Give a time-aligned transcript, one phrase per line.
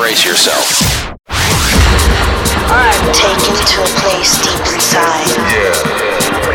[0.00, 0.64] brace yourself.
[3.12, 5.28] Taken to a place deep inside.
[5.52, 5.76] Yeah,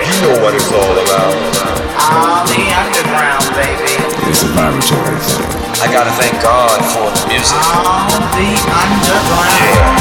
[0.01, 1.37] you know what it's all about.
[2.09, 4.01] Oh, the underground, baby.
[4.25, 5.45] It's a vibratory thing.
[5.77, 7.61] I gotta thank God for the music.
[7.61, 8.49] Oh, the
[8.81, 9.93] underground.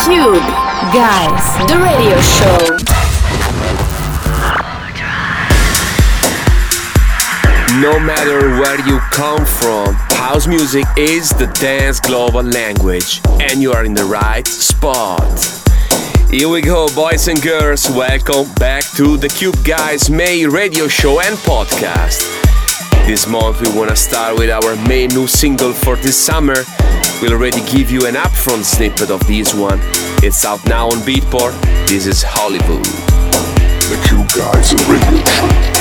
[0.00, 0.48] Cube
[0.96, 3.09] Guys, the radio show.
[7.80, 13.72] No matter where you come from, house music is the dance global language, and you
[13.72, 15.40] are in the right spot.
[16.30, 17.88] Here we go, boys and girls.
[17.88, 22.20] Welcome back to the Cube Guys May radio show and podcast.
[23.06, 26.56] This month, we want to start with our main new single for this summer.
[27.22, 29.80] We'll already give you an upfront snippet of this one.
[30.22, 31.58] It's out now on Beatport.
[31.88, 32.84] This is Hollywood.
[33.88, 35.79] The Cube Guys radio show.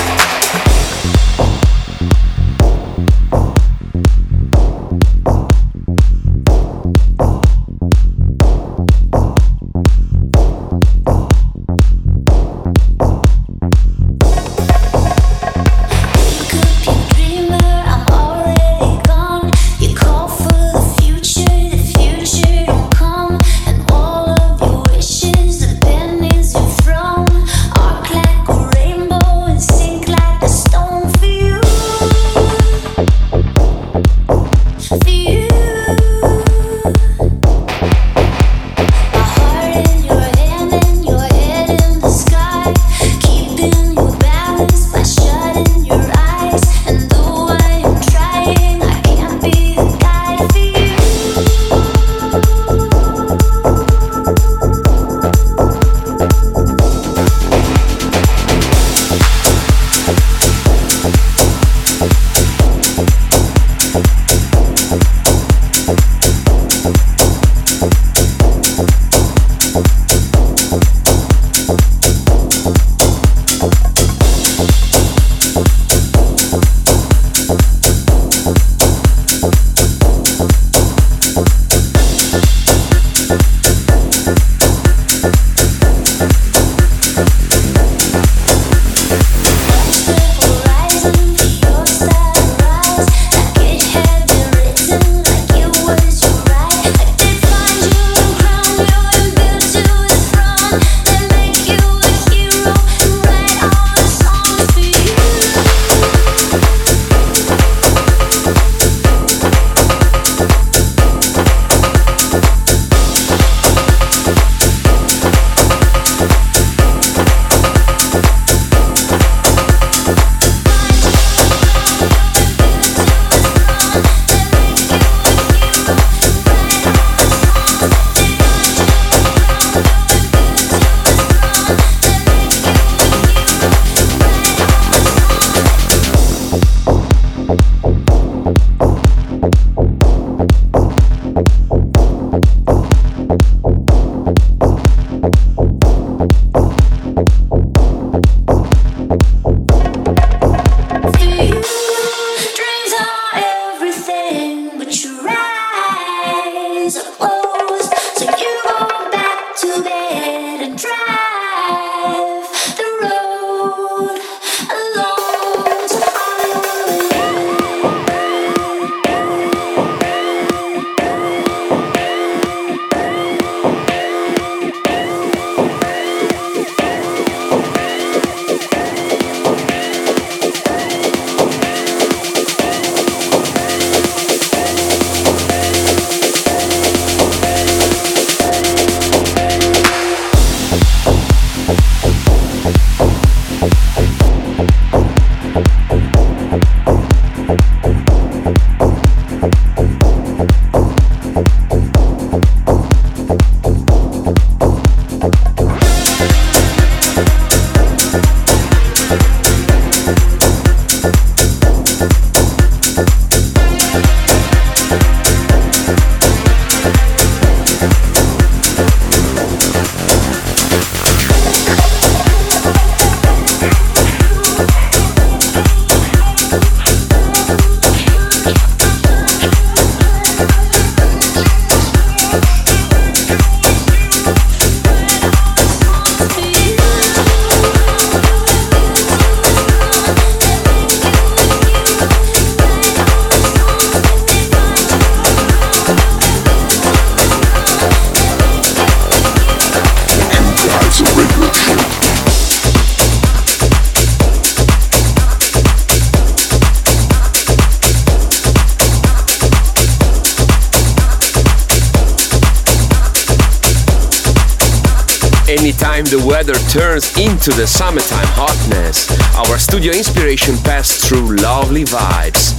[267.30, 272.56] Into the summertime hotness, our studio inspiration passed through lovely vibes.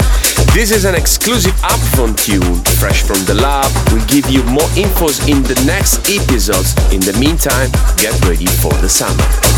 [0.55, 3.71] This is an exclusive upfront tune, fresh from the lab.
[3.93, 6.75] We'll give you more infos in the next episodes.
[6.93, 9.50] In the meantime, get ready for the summer.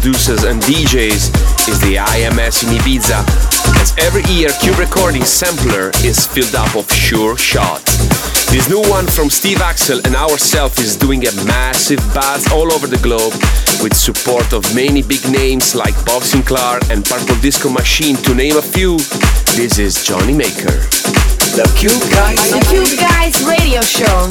[0.00, 1.28] Producers and DJs
[1.68, 3.20] is the IMS in Ibiza,
[3.82, 7.98] as every year Cube Recording Sampler is filled up of sure shots.
[8.50, 12.96] This new one from StevAxel and ourselves is doing a massive buzz all over the
[13.04, 13.34] globe
[13.82, 18.56] with support of many big names like Bob Sinclar and Purple Disco Machine to name
[18.56, 18.96] a few.
[19.52, 20.80] This is Johnny Maker.
[21.52, 22.40] The Cube Guys.
[22.48, 24.30] The Cube Guys Radio Show.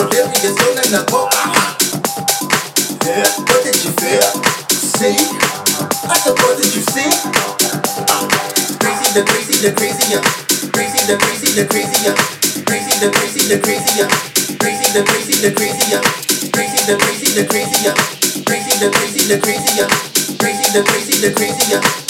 [0.00, 1.28] I'm never delirious, don't let the book.
[3.04, 4.32] Yeah, what did you feel?
[4.72, 5.12] See?
[6.08, 7.04] I said, what did you see?
[8.08, 8.24] Uh,
[8.80, 10.24] crazy, the crazy, the crazier.
[10.72, 12.16] Crazy, the crazy, the crazier.
[12.64, 14.08] Crazy, the crazy, the crazier.
[14.56, 16.00] Crazy, the crazy, the crazier.
[16.48, 17.92] Crazy, the crazy, the crazier.
[18.48, 19.88] Crazy, the crazy, the crazier.
[20.40, 22.09] Crazy, the crazy, the crazier.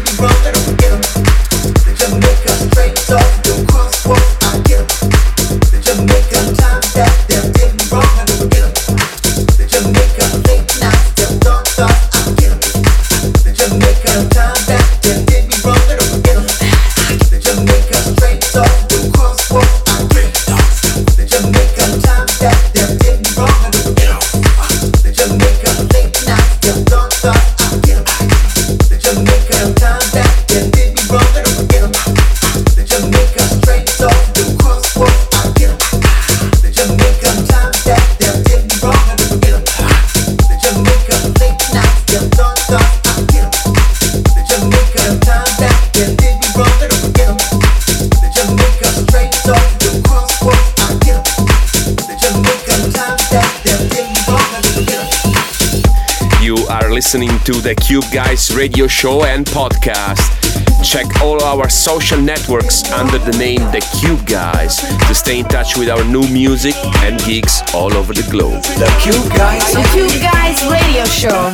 [57.01, 60.21] listening to the Cube Guys radio show and podcast.
[60.83, 64.75] Check all our social networks under the name The Cube Guys
[65.07, 68.61] to stay in touch with our new music and gigs all over the globe.
[68.77, 69.73] The Cube Guys.
[69.73, 71.49] The Cube Guys Radio Show.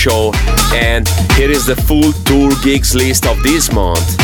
[0.00, 0.32] Show
[0.72, 4.18] and here is the full tour gigs list of this month.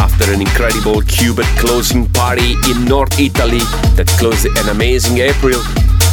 [0.00, 3.62] After an incredible Cubed closing party in North Italy
[3.94, 5.62] that closed an amazing April,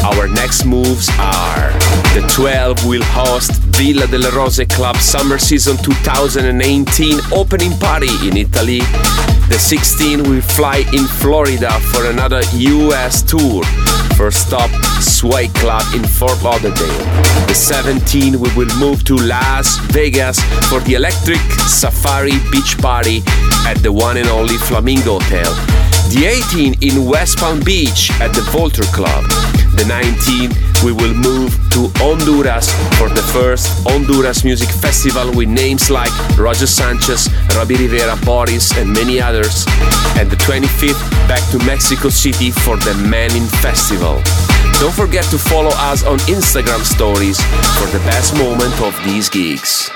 [0.06, 1.74] our next moves are
[2.14, 8.82] the 12 will host Villa delle Rose Club Summer Season 2018 opening party in Italy.
[9.50, 13.64] The 16 will fly in Florida for another US tour.
[14.18, 17.06] First stop, Sway Club in Fort Lauderdale.
[17.46, 20.40] The 17 we will move to Las Vegas
[20.72, 23.22] for the Electric Safari Beach Party
[23.68, 25.87] at the one and only Flamingo Hotel.
[26.10, 29.26] The 18 in West Palm Beach at the Volter Club.
[29.76, 30.52] The 19
[30.86, 36.68] we will move to Honduras for the first Honduras Music Festival with names like Roger
[36.68, 39.66] Sanchez, Robbie Rivera, Boris, and many others.
[40.16, 44.22] And the 25th back to Mexico City for the Manning Festival.
[44.80, 47.38] Don't forget to follow us on Instagram stories
[47.78, 49.92] for the best moment of these gigs.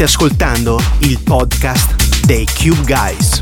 [0.00, 3.40] State ascoltando il podcast dei Cube Guys.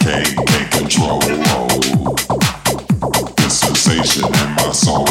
[0.00, 1.20] Can't, can't control.
[3.36, 5.06] The sensation in my soul,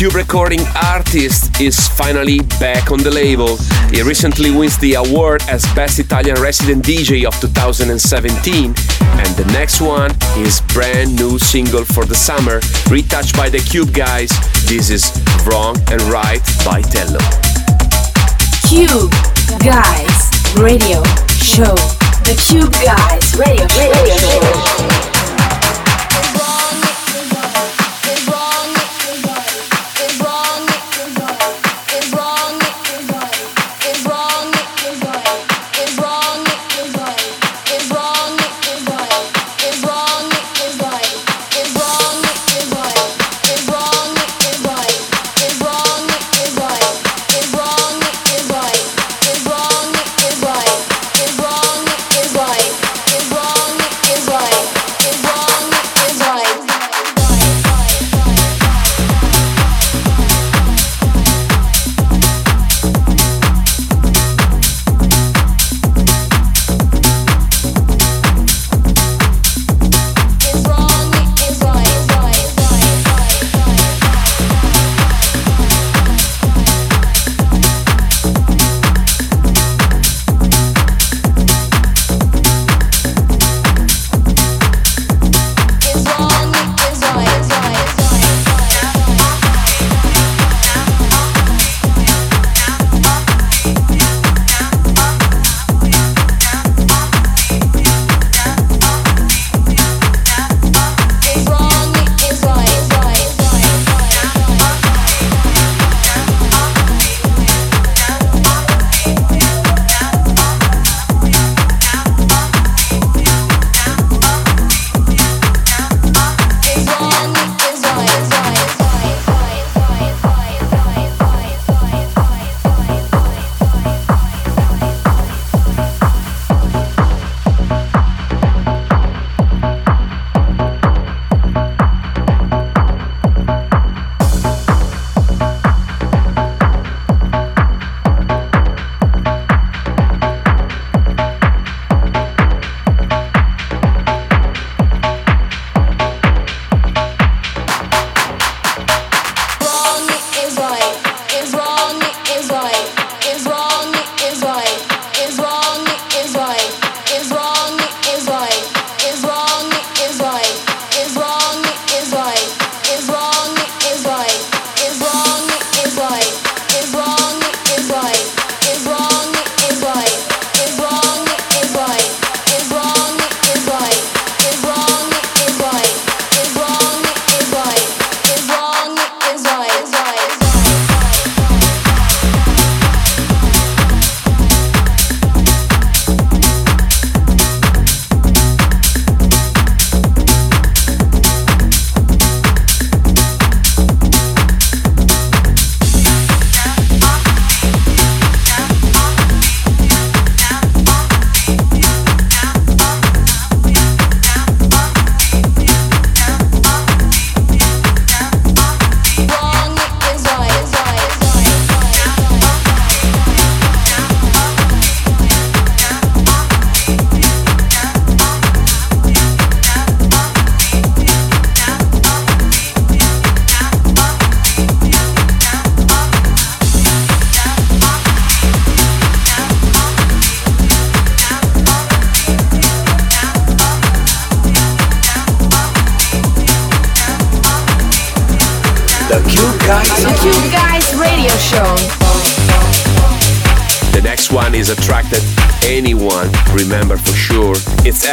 [0.00, 3.58] Cube Recording Artist is finally back on the label.
[3.90, 8.64] He recently wins the award as Best Italian Resident DJ of 2017.
[8.64, 13.92] And the next one is brand new single for the summer, retouched by the Cube
[13.92, 14.30] guys.
[14.64, 15.12] This is
[15.44, 17.20] Wrong and Right by Tello.
[18.72, 19.12] Cube
[19.60, 21.04] Guys Radio
[21.44, 21.76] Show.
[22.24, 24.99] The Cube Guys Radio, radio Show.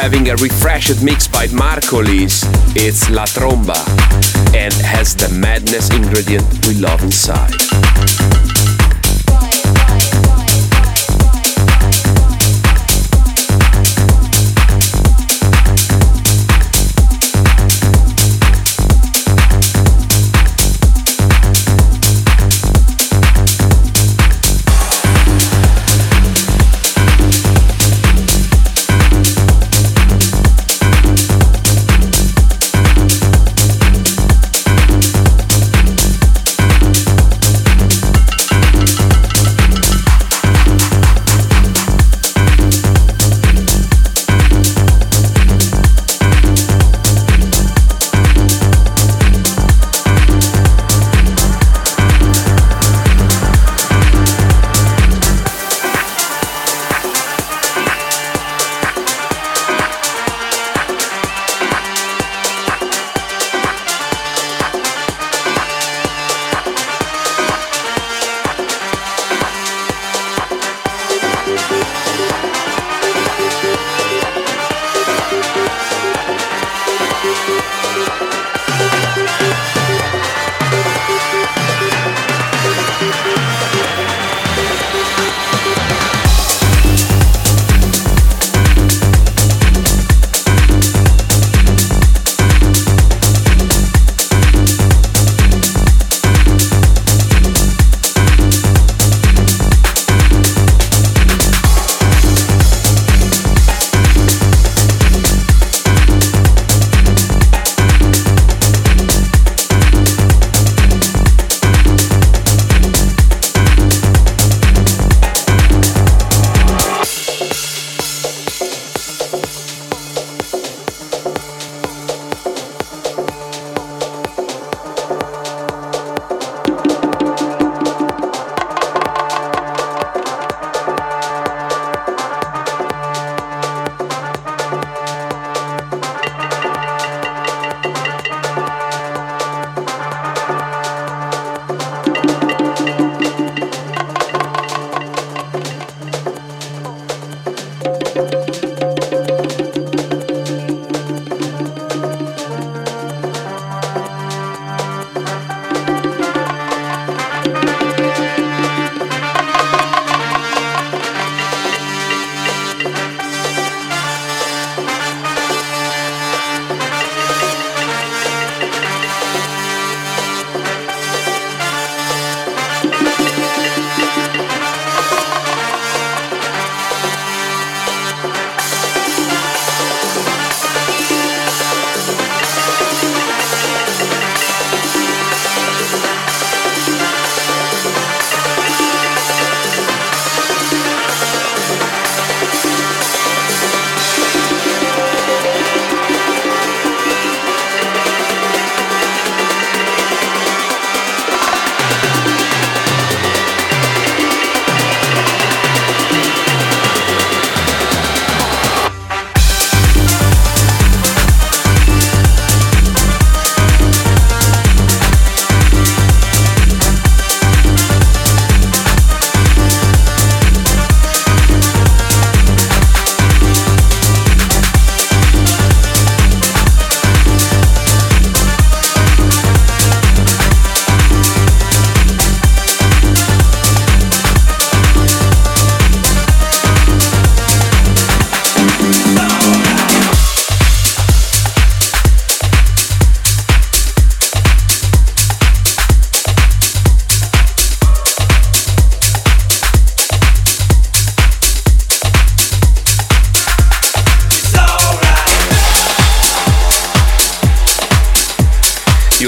[0.08, 2.46] Having a refreshed mix by Marco Lys.
[2.78, 3.76] It's La Tromba
[4.56, 7.67] and has the madness ingredient we love inside.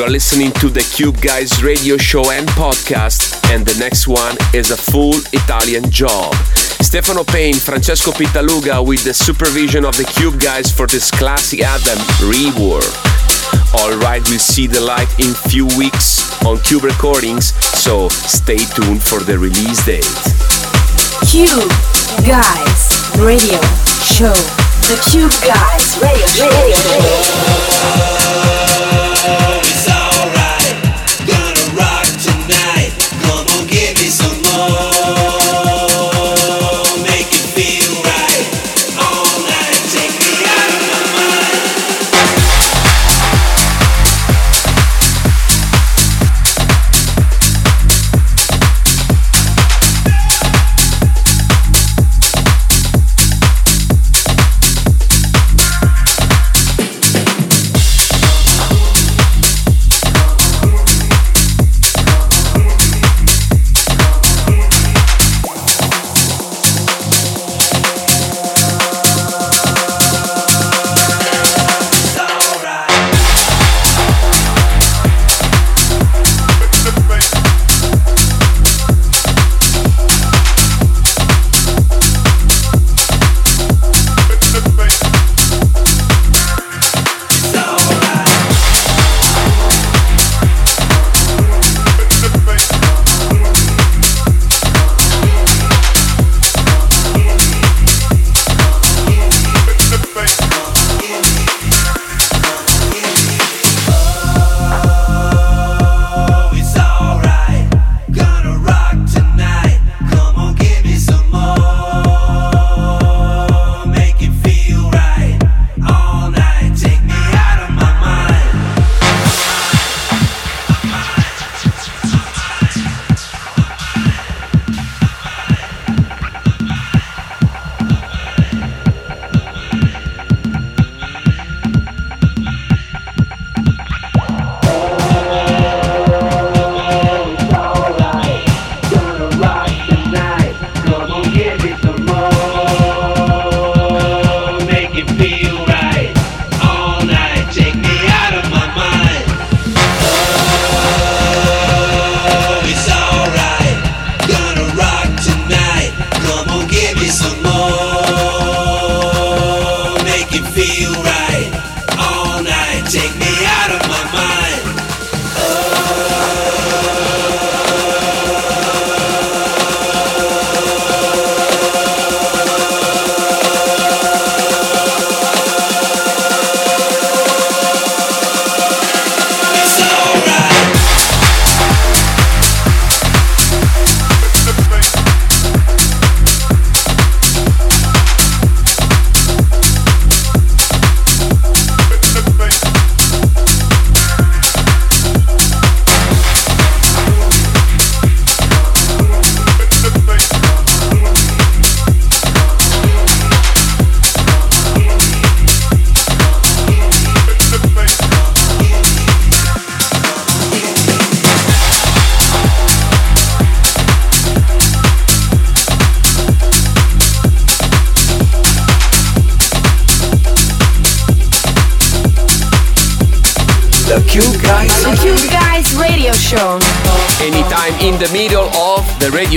[0.10, 4.72] Are listening to the Cube Guys radio show and podcast, and the next one is
[4.72, 6.34] a full Italian job.
[6.82, 12.00] Stefano Pain, Francesco Pittaluga with the supervision of the Cube Guys for this classy anthem,
[12.26, 12.90] Rework.
[13.76, 19.20] Alright, we'll see the light in few weeks on Cube Recordings, so stay tuned for
[19.20, 20.10] the release date.
[21.30, 21.70] Cube
[22.26, 23.62] Guys Radio
[24.02, 24.34] Show.
[24.90, 27.69] The Cube Guys Radio Show.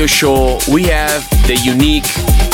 [0.03, 2.09] Radio show, we have the unique,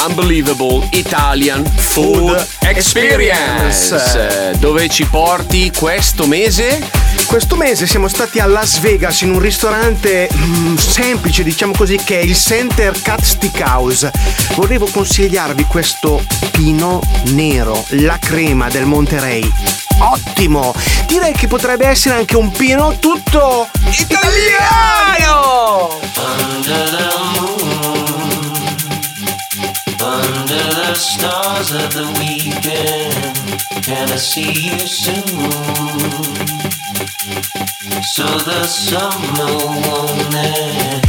[0.05, 3.93] unbelievable Italian food experience.
[3.93, 6.83] Eh, Dove ci porti questo mese?
[7.27, 12.21] Questo mese siamo stati a Las Vegas in un ristorante mm, semplice, diciamo così, che
[12.21, 14.11] è il Center Cat Steakhouse.
[14.55, 19.51] Volevo consigliarvi questo pino nero, la crema del Monterey.
[20.01, 20.75] Ottimo!
[21.07, 24.89] Direi che potrebbe essere anche un pino tutto italiano!
[26.17, 27.28] Under
[30.99, 35.15] stars of the weekend, can I see you soon?
[38.03, 41.08] So the summer won't end.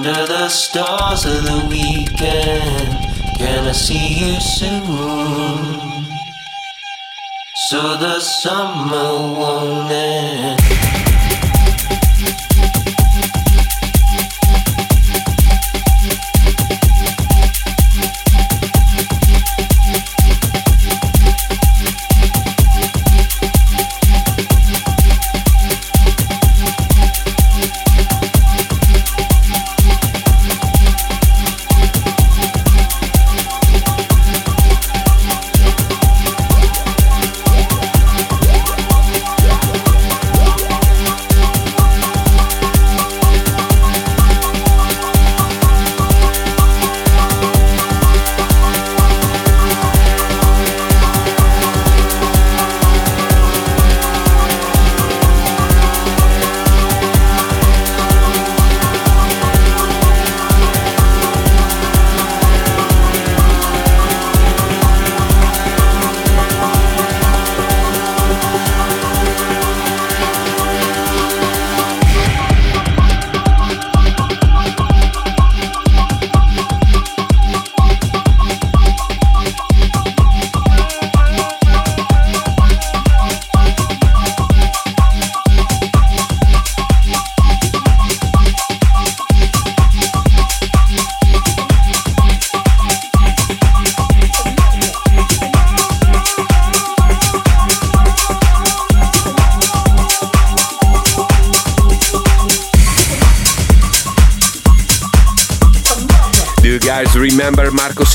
[0.00, 2.88] Under the stars of the weekend,
[3.36, 6.06] can I see you soon?
[7.68, 10.79] So the summer won't end.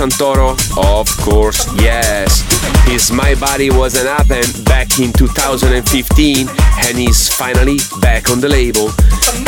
[0.06, 0.54] Santoro?
[0.78, 2.44] Of course, yes.
[2.86, 8.50] His My Body was an anthem back in 2015 and he's finally back on the
[8.50, 8.92] label.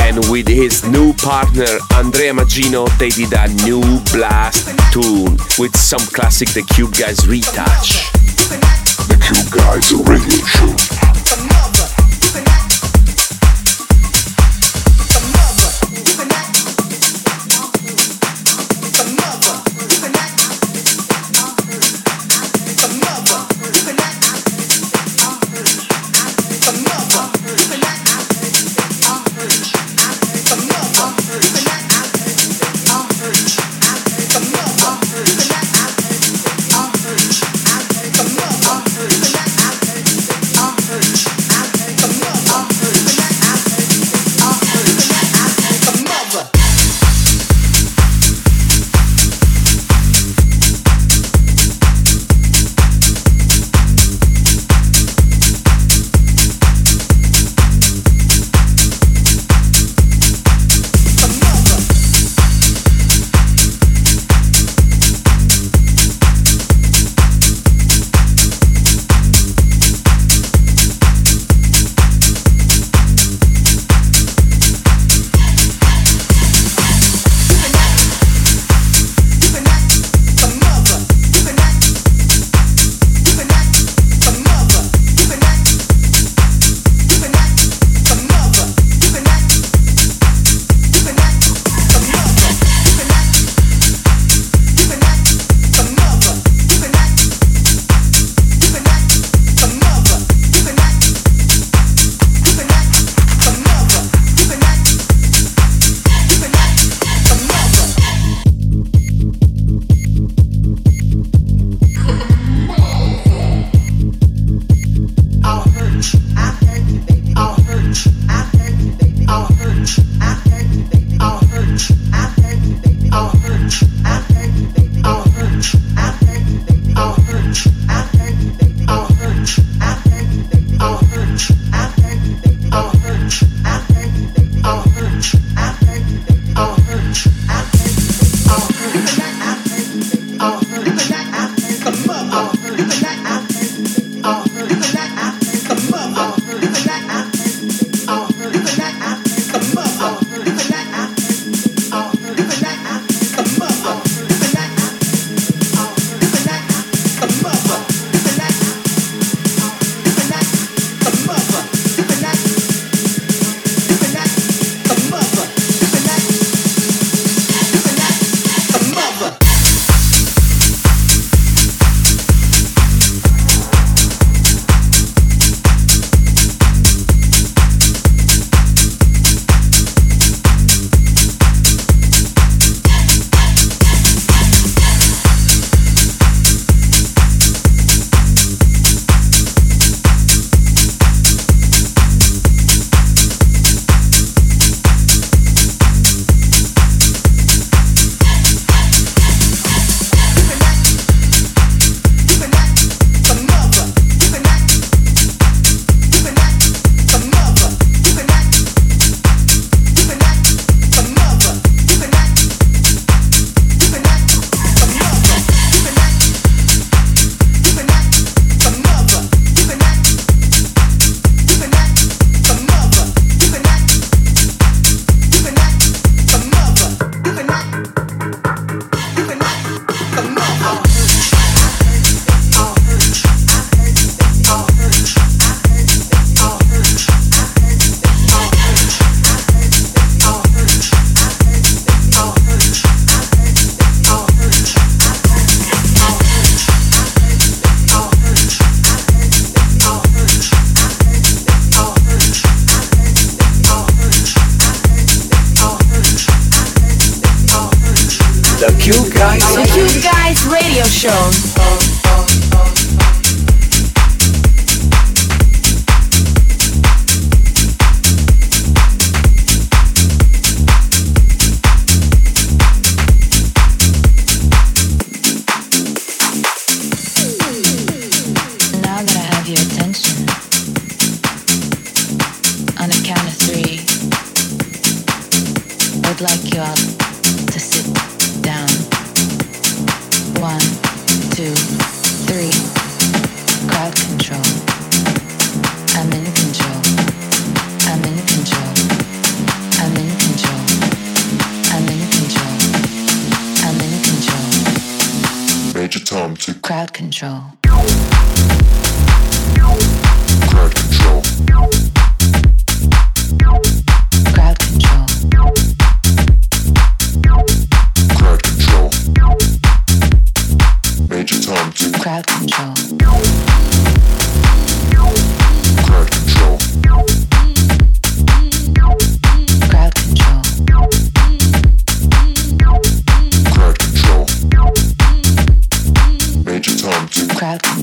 [0.01, 3.82] And with his new partner Andrea Maggino, they did a new
[4.12, 8.10] blast tune with some classic The Cube Guys retouch.
[9.08, 11.66] The Cube Guys Radio Show.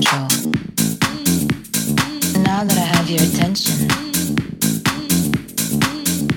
[0.05, 0.27] control.
[2.43, 3.89] Now that I have your attention,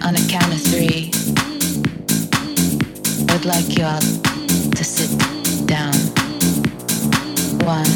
[0.03, 1.11] on a count of three,
[3.29, 5.11] I'd like you all to sit
[5.67, 5.95] down.
[7.65, 7.87] One,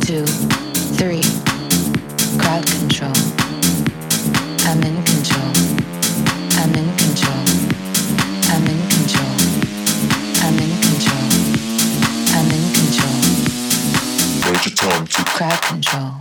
[0.00, 0.26] two,
[0.96, 1.43] three.
[15.34, 16.13] crowd control.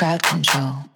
[0.00, 0.89] crowd control.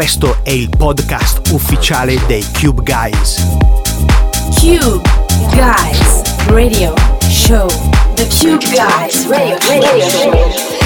[0.00, 3.46] Questo è il podcast ufficiale dei Cube Guys.
[4.58, 5.06] Cube
[5.50, 6.94] Guys Radio
[7.28, 7.68] Show.
[8.14, 10.79] The Cube Guys Radio, radio Show.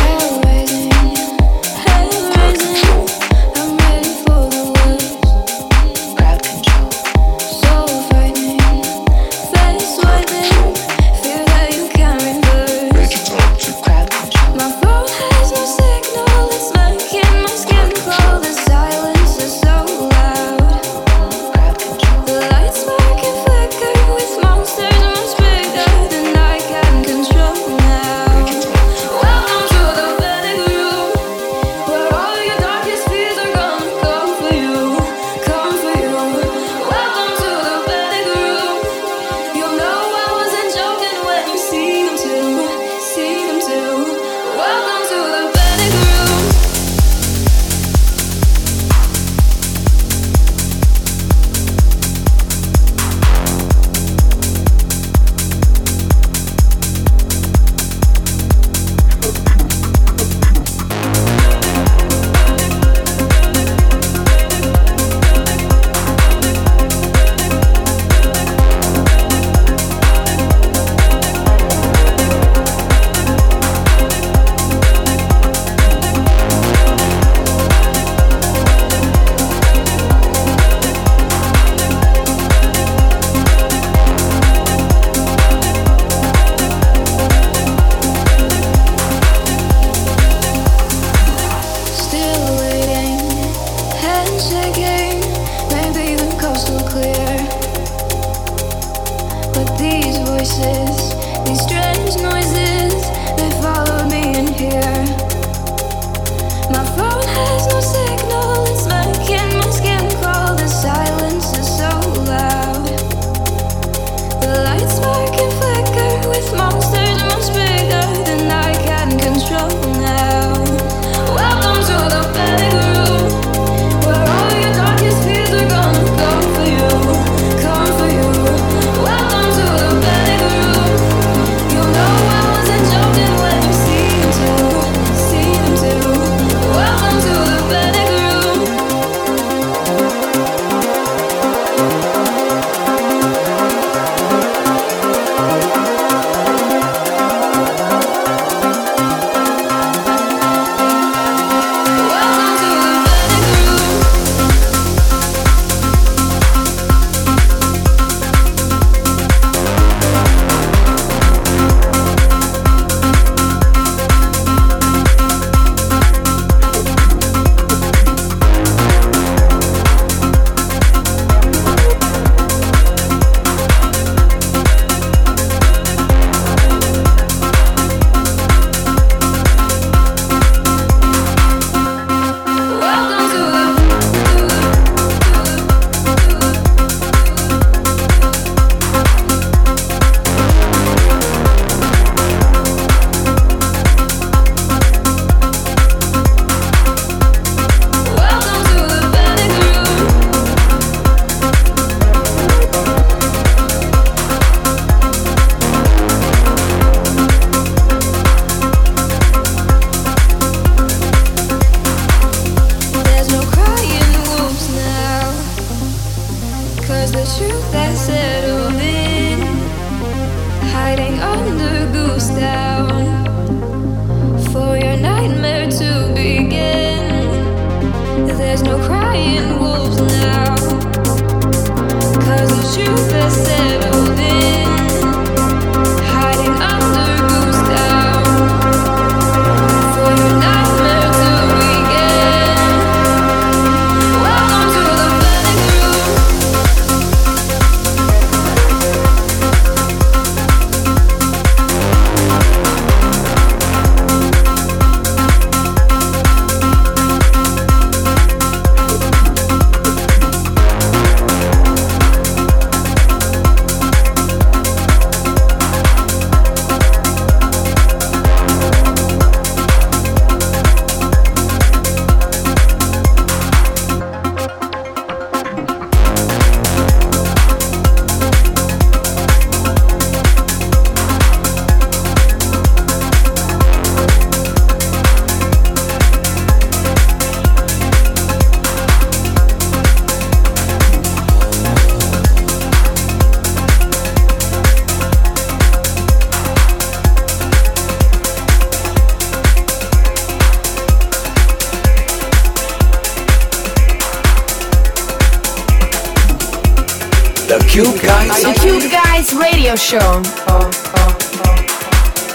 [307.75, 308.43] Cube Guys.
[308.45, 310.22] The Cube Guys radio show.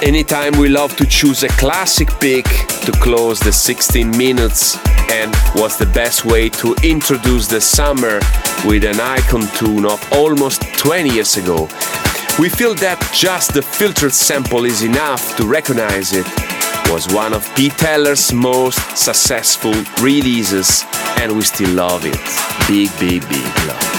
[0.06, 2.44] Anytime we love to choose a classic pick
[2.84, 4.78] to close the 16 minutes
[5.10, 8.20] and was the best way to introduce the summer
[8.66, 11.70] with an icon tune of almost 20 years ago.
[12.38, 16.28] We feel that just the filtered sample is enough to recognize it.
[16.92, 20.84] was one of Pete Heller's most successful releases
[21.16, 22.20] and we still love it.
[22.68, 23.99] Big, big, big love.